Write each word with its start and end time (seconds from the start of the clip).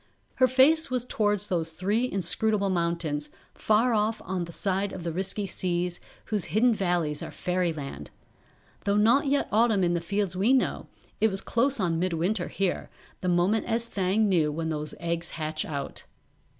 Her 0.37 0.47
face 0.47 0.89
was 0.89 1.05
towards 1.05 1.45
those 1.45 1.73
three 1.73 2.11
inscrutable 2.11 2.71
mountains, 2.71 3.29
far 3.53 3.93
off 3.93 4.19
on 4.25 4.39
the 4.45 4.45
other 4.45 4.51
side 4.51 4.91
of 4.93 5.03
the 5.03 5.11
risky 5.13 5.45
seas, 5.45 5.99
whose 6.25 6.45
hidden 6.45 6.73
valleys 6.73 7.21
are 7.21 7.29
Fairyland. 7.29 8.09
Though 8.85 8.97
not 8.97 9.27
yet 9.27 9.47
autumn 9.51 9.83
in 9.83 9.93
the 9.93 10.01
fields 10.01 10.35
we 10.35 10.53
know, 10.53 10.87
it 11.19 11.29
was 11.29 11.41
close 11.41 11.79
on 11.79 11.99
midwinter 11.99 12.47
here, 12.47 12.89
the 13.19 13.29
moment 13.29 13.67
as 13.67 13.87
Thang 13.87 14.27
knew 14.27 14.51
when 14.51 14.69
those 14.69 14.95
eggs 14.99 15.29
hatch 15.37 15.65
out. 15.65 16.03